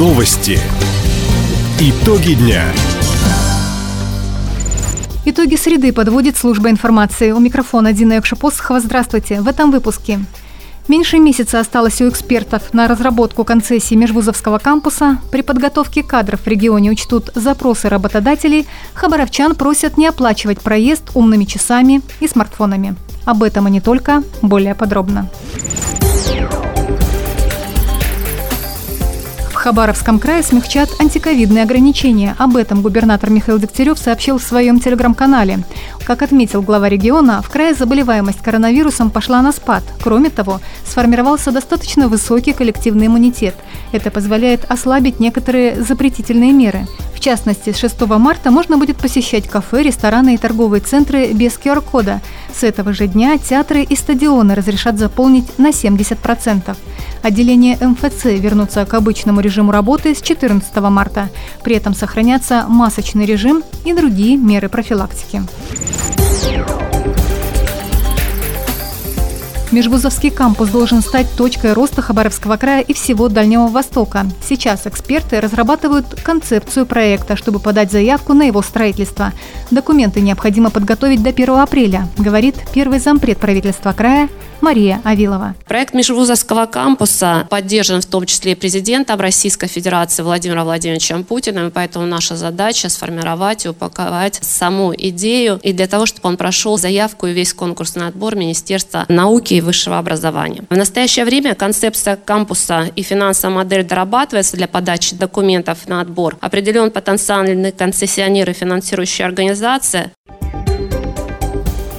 Новости. 0.00 0.58
Итоги 1.78 2.32
дня. 2.32 2.64
Итоги 5.26 5.56
среды 5.56 5.92
подводит 5.92 6.38
служба 6.38 6.70
информации. 6.70 7.32
У 7.32 7.38
микрофона 7.38 7.92
Дина 7.92 8.14
Якшапосхова. 8.14 8.80
Здравствуйте. 8.80 9.42
В 9.42 9.46
этом 9.46 9.70
выпуске. 9.70 10.20
Меньше 10.88 11.18
месяца 11.18 11.60
осталось 11.60 12.00
у 12.00 12.08
экспертов 12.08 12.72
на 12.72 12.88
разработку 12.88 13.44
концессии 13.44 13.94
межвузовского 13.94 14.56
кампуса. 14.56 15.18
При 15.30 15.42
подготовке 15.42 16.02
кадров 16.02 16.40
в 16.40 16.46
регионе 16.46 16.92
учтут 16.92 17.30
запросы 17.34 17.90
работодателей. 17.90 18.66
Хабаровчан 18.94 19.54
просят 19.54 19.98
не 19.98 20.06
оплачивать 20.06 20.62
проезд 20.62 21.10
умными 21.12 21.44
часами 21.44 22.00
и 22.20 22.26
смартфонами. 22.26 22.94
Об 23.26 23.42
этом 23.42 23.68
и 23.68 23.70
не 23.70 23.82
только, 23.82 24.22
более 24.40 24.74
подробно. 24.74 25.28
Хабаровском 29.70 30.18
крае 30.18 30.42
смягчат 30.42 30.88
антиковидные 30.98 31.62
ограничения. 31.62 32.34
Об 32.38 32.56
этом 32.56 32.82
губернатор 32.82 33.30
Михаил 33.30 33.60
Дегтярев 33.60 34.00
сообщил 34.00 34.38
в 34.38 34.42
своем 34.42 34.80
телеграм-канале. 34.80 35.60
Как 36.04 36.22
отметил 36.22 36.60
глава 36.60 36.88
региона, 36.88 37.40
в 37.40 37.48
крае 37.50 37.74
заболеваемость 37.74 38.40
коронавирусом 38.40 39.10
пошла 39.10 39.40
на 39.42 39.52
спад. 39.52 39.84
Кроме 40.02 40.30
того, 40.30 40.60
сформировался 40.84 41.52
достаточно 41.52 42.08
высокий 42.08 42.52
коллективный 42.52 43.06
иммунитет. 43.06 43.54
Это 43.92 44.10
позволяет 44.10 44.68
ослабить 44.68 45.20
некоторые 45.20 45.80
запретительные 45.80 46.52
меры. 46.52 46.88
В 47.14 47.20
частности, 47.20 47.70
с 47.70 47.76
6 47.76 48.00
марта 48.18 48.50
можно 48.50 48.76
будет 48.76 48.96
посещать 48.96 49.46
кафе, 49.46 49.82
рестораны 49.82 50.34
и 50.34 50.38
торговые 50.38 50.80
центры 50.80 51.32
без 51.32 51.52
QR-кода. 51.62 52.22
С 52.54 52.62
этого 52.62 52.92
же 52.92 53.06
дня 53.06 53.38
театры 53.38 53.82
и 53.82 53.96
стадионы 53.96 54.54
разрешат 54.54 54.98
заполнить 54.98 55.58
на 55.58 55.70
70%. 55.70 56.76
Отделения 57.22 57.78
МФЦ 57.80 58.24
вернутся 58.24 58.84
к 58.86 58.94
обычному 58.94 59.40
режиму 59.40 59.72
работы 59.72 60.14
с 60.14 60.22
14 60.22 60.74
марта. 60.76 61.28
При 61.62 61.76
этом 61.76 61.94
сохранятся 61.94 62.64
масочный 62.68 63.26
режим 63.26 63.62
и 63.84 63.92
другие 63.92 64.36
меры 64.36 64.68
профилактики. 64.68 65.42
Межвузовский 69.72 70.30
кампус 70.30 70.68
должен 70.70 71.00
стать 71.00 71.28
точкой 71.36 71.74
роста 71.74 72.02
Хабаровского 72.02 72.56
края 72.56 72.80
и 72.80 72.92
всего 72.92 73.28
Дальнего 73.28 73.68
Востока. 73.68 74.26
Сейчас 74.44 74.88
эксперты 74.88 75.40
разрабатывают 75.40 76.06
концепцию 76.24 76.86
проекта, 76.86 77.36
чтобы 77.36 77.60
подать 77.60 77.92
заявку 77.92 78.32
на 78.32 78.42
его 78.42 78.62
строительство. 78.62 79.32
Документы 79.70 80.20
необходимо 80.20 80.70
подготовить 80.70 81.22
до 81.22 81.30
1 81.30 81.50
апреля, 81.50 82.08
говорит 82.18 82.56
первый 82.74 82.98
зампред 82.98 83.38
правительства 83.38 83.92
края 83.92 84.28
Мария 84.60 85.00
Авилова. 85.04 85.54
Проект 85.66 85.94
межвузовского 85.94 86.66
кампуса 86.66 87.46
поддержан 87.48 88.00
в 88.00 88.06
том 88.06 88.26
числе 88.26 88.54
президентом 88.54 89.18
Российской 89.20 89.68
Федерации 89.68 90.22
Владимиром 90.22 90.64
Владимировичем 90.64 91.24
Путиным, 91.24 91.70
поэтому 91.70 92.06
наша 92.06 92.36
задача 92.36 92.88
сформировать 92.88 93.64
и 93.64 93.68
упаковать 93.68 94.38
саму 94.42 94.92
идею, 94.96 95.58
и 95.62 95.72
для 95.72 95.86
того, 95.86 96.06
чтобы 96.06 96.28
он 96.28 96.36
прошел 96.36 96.76
заявку 96.76 97.26
и 97.26 97.32
весь 97.32 97.54
конкурсный 97.54 98.06
отбор 98.06 98.36
Министерства 98.36 99.06
науки 99.08 99.54
и 99.54 99.60
высшего 99.60 99.98
образования. 99.98 100.64
В 100.68 100.76
настоящее 100.76 101.24
время 101.24 101.54
концепция 101.54 102.16
кампуса 102.16 102.90
и 102.94 103.02
финансовая 103.02 103.56
модель 103.56 103.84
дорабатывается 103.84 104.56
для 104.56 104.68
подачи 104.68 105.16
документов 105.16 105.86
на 105.86 106.00
отбор. 106.00 106.36
Определен 106.40 106.90
потенциальный 106.90 107.72
концессионер 107.72 108.50
и 108.50 108.52
финансирующая 108.52 109.26
организация. 109.26 110.12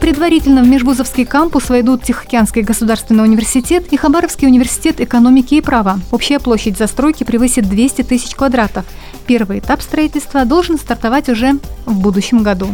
Предварительно 0.00 0.62
в 0.62 0.68
Межвузовский 0.68 1.24
кампус 1.24 1.68
войдут 1.68 2.02
Тихоокеанский 2.02 2.62
государственный 2.62 3.24
университет 3.24 3.86
и 3.90 3.96
Хабаровский 3.96 4.46
университет 4.46 5.00
экономики 5.00 5.54
и 5.54 5.60
права. 5.60 6.00
Общая 6.12 6.38
площадь 6.38 6.78
застройки 6.78 7.24
превысит 7.24 7.68
200 7.68 8.02
тысяч 8.02 8.34
квадратов. 8.34 8.84
Первый 9.26 9.58
этап 9.58 9.82
строительства 9.82 10.44
должен 10.44 10.78
стартовать 10.78 11.28
уже 11.28 11.58
в 11.84 11.98
будущем 12.00 12.42
году. 12.42 12.68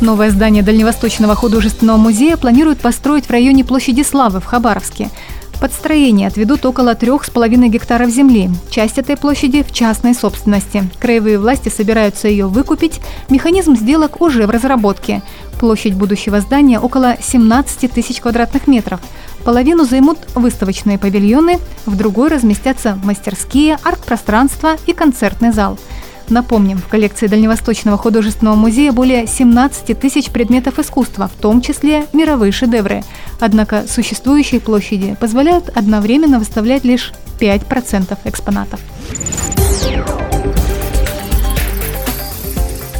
Новое 0.00 0.30
здание 0.30 0.62
Дальневосточного 0.62 1.34
художественного 1.34 1.96
музея 1.96 2.36
планируют 2.36 2.80
построить 2.80 3.26
в 3.26 3.30
районе 3.30 3.64
площади 3.64 4.02
Славы 4.02 4.40
в 4.40 4.44
Хабаровске. 4.44 5.10
Под 5.60 5.72
строение 5.72 6.28
отведут 6.28 6.64
около 6.66 6.94
трех 6.94 7.24
с 7.24 7.30
половиной 7.30 7.68
гектаров 7.68 8.10
земли. 8.10 8.50
Часть 8.70 8.98
этой 8.98 9.16
площади 9.16 9.62
в 9.62 9.72
частной 9.72 10.14
собственности. 10.14 10.88
Краевые 11.00 11.38
власти 11.38 11.68
собираются 11.68 12.28
ее 12.28 12.46
выкупить. 12.46 13.00
Механизм 13.30 13.76
сделок 13.76 14.20
уже 14.20 14.46
в 14.46 14.50
разработке. 14.50 15.22
Площадь 15.58 15.94
будущего 15.94 16.40
здания 16.40 16.80
около 16.80 17.16
17 17.20 17.90
тысяч 17.90 18.20
квадратных 18.20 18.66
метров. 18.66 19.00
Половину 19.44 19.84
займут 19.84 20.18
выставочные 20.34 20.98
павильоны, 20.98 21.58
в 21.86 21.96
другой 21.96 22.28
разместятся 22.28 22.98
мастерские, 23.04 23.78
арт-пространство 23.82 24.76
и 24.86 24.92
концертный 24.92 25.52
зал– 25.52 25.78
Напомним, 26.30 26.78
в 26.78 26.88
коллекции 26.88 27.26
Дальневосточного 27.26 27.98
художественного 27.98 28.54
музея 28.54 28.92
более 28.92 29.26
17 29.26 29.98
тысяч 29.98 30.30
предметов 30.30 30.78
искусства, 30.78 31.28
в 31.28 31.40
том 31.40 31.60
числе 31.60 32.06
мировые 32.12 32.50
шедевры. 32.50 33.04
Однако 33.40 33.84
существующие 33.86 34.60
площади 34.60 35.16
позволяют 35.20 35.68
одновременно 35.68 36.38
выставлять 36.38 36.84
лишь 36.84 37.12
5% 37.38 38.16
экспонатов. 38.24 38.80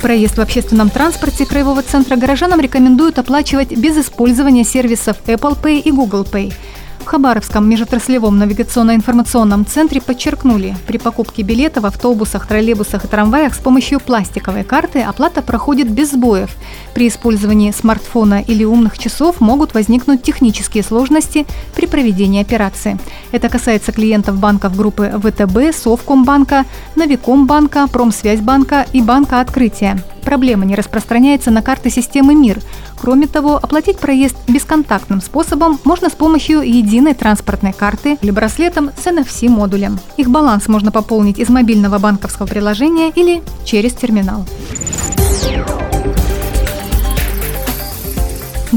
Проезд 0.00 0.38
в 0.38 0.40
общественном 0.40 0.90
транспорте 0.90 1.44
Краевого 1.44 1.82
центра 1.82 2.14
горожанам 2.14 2.60
рекомендуют 2.60 3.18
оплачивать 3.18 3.76
без 3.76 3.96
использования 3.96 4.62
сервисов 4.62 5.16
Apple 5.26 5.60
Pay 5.60 5.80
и 5.80 5.90
Google 5.90 6.22
Pay– 6.22 6.54
Хабаровском 7.08 7.66
межотраслевом 7.66 8.38
навигационно-информационном 8.38 9.64
центре 9.64 9.98
подчеркнули, 10.02 10.76
при 10.86 10.98
покупке 10.98 11.40
билета 11.40 11.80
в 11.80 11.86
автобусах, 11.86 12.46
троллейбусах 12.46 13.06
и 13.06 13.08
трамваях 13.08 13.54
с 13.54 13.58
помощью 13.58 13.98
пластиковой 13.98 14.62
карты 14.62 15.00
оплата 15.00 15.40
проходит 15.40 15.90
без 15.90 16.10
сбоев. 16.10 16.54
При 16.92 17.08
использовании 17.08 17.70
смартфона 17.70 18.42
или 18.42 18.62
умных 18.62 18.98
часов 18.98 19.40
могут 19.40 19.72
возникнуть 19.72 20.22
технические 20.22 20.82
сложности 20.82 21.46
при 21.74 21.86
проведении 21.86 22.42
операции. 22.42 22.98
Это 23.32 23.48
касается 23.48 23.90
клиентов 23.90 24.38
банков 24.38 24.76
группы 24.76 25.10
ВТБ, 25.10 25.74
Совкомбанка, 25.74 26.66
Новикомбанка, 26.94 27.88
Промсвязьбанка 27.88 28.84
и 28.92 29.00
Банка 29.00 29.40
Открытия. 29.40 29.98
Проблема 30.28 30.66
не 30.66 30.74
распространяется 30.74 31.50
на 31.50 31.62
карты 31.62 31.88
системы 31.88 32.34
МИР. 32.34 32.60
Кроме 33.00 33.26
того, 33.26 33.56
оплатить 33.56 33.98
проезд 33.98 34.36
бесконтактным 34.46 35.22
способом 35.22 35.80
можно 35.84 36.10
с 36.10 36.12
помощью 36.12 36.60
единой 36.60 37.14
транспортной 37.14 37.72
карты 37.72 38.18
или 38.20 38.30
браслетом 38.30 38.90
с 39.02 39.06
NFC-модулем. 39.06 39.98
Их 40.18 40.28
баланс 40.28 40.68
можно 40.68 40.92
пополнить 40.92 41.38
из 41.38 41.48
мобильного 41.48 41.98
банковского 41.98 42.46
приложения 42.46 43.08
или 43.08 43.42
через 43.64 43.94
терминал. 43.94 44.44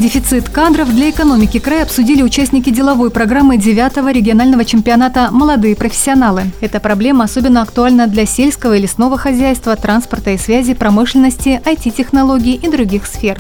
Дефицит 0.02 0.50
кадров 0.50 0.90
для 0.90 1.12
экономики 1.12 1.60
края 1.60 1.84
обсудили 1.84 2.24
участники 2.24 2.72
деловой 2.72 3.12
программы 3.12 3.58
9-го 3.58 4.10
регионального 4.10 4.66
чемпионата 4.66 5.30
«Молодые 5.32 5.76
профессионалы». 5.76 6.46
Эта 6.60 6.80
проблема 6.80 7.26
особенно 7.26 7.62
актуальна 7.62 8.08
для 8.08 8.26
сельского 8.26 8.76
и 8.76 8.82
лесного 8.82 9.20
хозяйства, 9.20 9.76
транспорта 9.76 10.32
и 10.32 10.40
связи, 10.40 10.74
промышленности, 10.74 11.62
IT-технологий 11.64 12.56
и 12.56 12.68
других 12.68 13.06
сфер. 13.06 13.40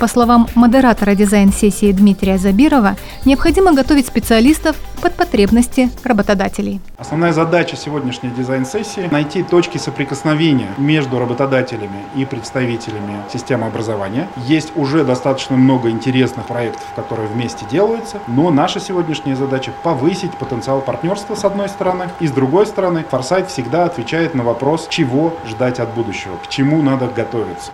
По 0.00 0.08
словам 0.08 0.48
модератора 0.54 1.14
дизайн-сессии 1.14 1.92
Дмитрия 1.92 2.38
Забирова, 2.38 2.96
необходимо 3.26 3.74
готовить 3.74 4.06
специалистов 4.06 4.74
под 5.02 5.12
потребности 5.12 5.90
работодателей. 6.02 6.80
Основная 6.96 7.34
задача 7.34 7.76
сегодняшней 7.76 8.30
дизайн-сессии– 8.30 9.08
найти 9.10 9.42
точки 9.42 9.76
соприкосновения 9.76 10.68
между 10.78 11.18
работодателями 11.18 11.98
и 12.16 12.24
представителями 12.24 13.18
системы 13.30 13.66
образования. 13.66 14.26
Есть 14.46 14.72
уже 14.74 15.04
достаточно 15.04 15.58
много 15.58 15.90
интересных 15.90 16.46
проектов, 16.46 16.86
которые 16.96 17.28
вместе 17.28 17.66
делаются, 17.70 18.20
но 18.26 18.50
наша 18.50 18.80
сегодняшняя 18.80 19.36
задача– 19.36 19.70
повысить 19.82 20.32
потенциал 20.38 20.80
партнерства 20.80 21.34
с 21.34 21.44
одной 21.44 21.68
стороны, 21.68 22.08
и 22.20 22.26
с 22.26 22.30
другой 22.30 22.64
стороны 22.64 23.04
Форсайт 23.10 23.50
всегда 23.50 23.84
отвечает 23.84 24.34
на 24.34 24.44
вопрос, 24.44 24.86
чего 24.88 25.34
ждать 25.46 25.78
от 25.78 25.92
будущего, 25.92 26.38
к 26.42 26.48
чему 26.48 26.80
надо 26.80 27.06
готовиться. 27.08 27.72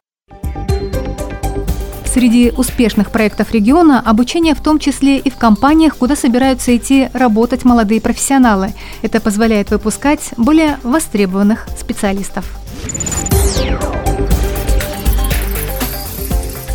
Среди 2.16 2.50
успешных 2.50 3.10
проектов 3.10 3.52
региона 3.52 4.00
обучение 4.00 4.54
в 4.54 4.62
том 4.62 4.78
числе 4.78 5.18
и 5.18 5.28
в 5.28 5.36
компаниях, 5.36 5.98
куда 5.98 6.16
собираются 6.16 6.74
идти 6.74 7.10
работать 7.12 7.66
молодые 7.66 8.00
профессионалы. 8.00 8.72
Это 9.02 9.20
позволяет 9.20 9.70
выпускать 9.70 10.30
более 10.38 10.78
востребованных 10.82 11.68
специалистов. 11.78 12.46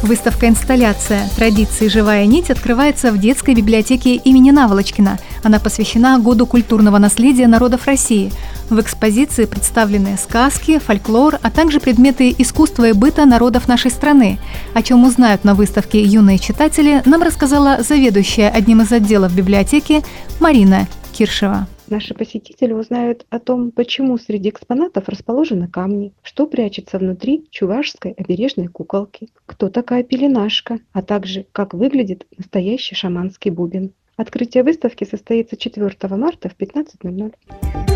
Выставка-инсталляция 0.03 1.27
«Традиции. 1.35 1.87
Живая 1.87 2.27
нить» 2.27 2.51
открывается 2.51 3.11
в 3.11 3.17
детской 3.17 3.55
библиотеке 3.55 4.17
имени 4.17 4.51
Наволочкина. 4.51 5.17
Она 5.41 5.59
посвящена 5.59 6.19
Году 6.19 6.45
культурного 6.45 6.99
наследия 6.99 7.47
народов 7.47 7.87
России. 7.87 8.31
В 8.71 8.79
экспозиции 8.79 9.43
представлены 9.43 10.15
сказки, 10.15 10.79
фольклор, 10.79 11.37
а 11.43 11.51
также 11.51 11.81
предметы 11.81 12.33
искусства 12.37 12.87
и 12.87 12.93
быта 12.93 13.25
народов 13.25 13.67
нашей 13.67 13.91
страны. 13.91 14.39
О 14.73 14.81
чем 14.81 15.03
узнают 15.03 15.43
на 15.43 15.55
выставке 15.55 16.01
юные 16.01 16.39
читатели, 16.39 17.01
нам 17.05 17.21
рассказала 17.21 17.83
заведующая 17.83 18.49
одним 18.49 18.79
из 18.79 18.93
отделов 18.93 19.35
библиотеки 19.35 20.03
Марина 20.39 20.87
Киршева. 21.11 21.67
Наши 21.89 22.13
посетители 22.13 22.71
узнают 22.71 23.25
о 23.29 23.39
том, 23.39 23.71
почему 23.71 24.17
среди 24.17 24.47
экспонатов 24.47 25.09
расположены 25.09 25.67
камни, 25.67 26.13
что 26.23 26.47
прячется 26.47 26.97
внутри 26.97 27.45
чувашской 27.51 28.13
обережной 28.13 28.67
куколки, 28.67 29.27
кто 29.47 29.67
такая 29.67 30.03
пеленашка, 30.03 30.79
а 30.93 31.01
также 31.01 31.45
как 31.51 31.73
выглядит 31.73 32.25
настоящий 32.37 32.95
шаманский 32.95 33.51
бубен. 33.51 33.91
Открытие 34.15 34.63
выставки 34.63 35.03
состоится 35.03 35.57
4 35.57 35.89
марта 36.15 36.47
в 36.47 36.55
15.00. 36.55 37.90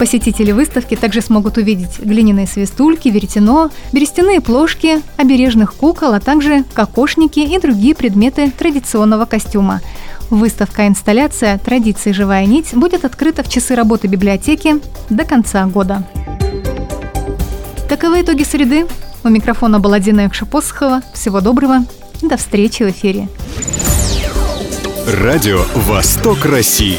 Посетители 0.00 0.50
выставки 0.50 0.96
также 0.96 1.20
смогут 1.20 1.58
увидеть 1.58 2.00
глиняные 2.00 2.46
свистульки, 2.46 3.08
веретено, 3.08 3.70
берестяные 3.92 4.40
плошки, 4.40 5.02
обережных 5.18 5.74
кукол, 5.74 6.14
а 6.14 6.20
также 6.20 6.64
кокошники 6.74 7.40
и 7.40 7.60
другие 7.60 7.94
предметы 7.94 8.50
традиционного 8.50 9.26
костюма– 9.26 9.80
Выставка-инсталляция 10.30 11.58
«Традиции. 11.58 12.12
Живая 12.12 12.46
нить» 12.46 12.68
будет 12.72 13.04
открыта 13.04 13.42
в 13.42 13.48
часы 13.48 13.74
работы 13.74 14.06
библиотеки 14.06 14.76
до 15.10 15.24
конца 15.24 15.66
года. 15.66 16.04
Таковы 17.88 18.22
итоги 18.22 18.44
среды. 18.44 18.86
У 19.24 19.28
микрофона 19.28 19.80
была 19.80 19.98
Дина 19.98 20.22
Якшапосхова. 20.22 21.02
Всего 21.12 21.40
доброго. 21.40 21.84
До 22.22 22.36
встречи 22.36 22.84
в 22.84 22.90
эфире. 22.90 23.28
Радио 25.08 25.64
«Восток 25.74 26.44
России». 26.44 26.98